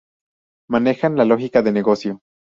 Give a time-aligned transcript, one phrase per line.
[0.67, 2.21] Manejan la lógica de negocio.